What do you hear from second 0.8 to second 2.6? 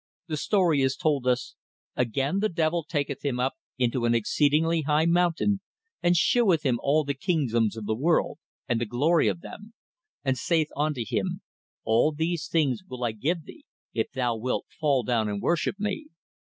is told us 'Again, the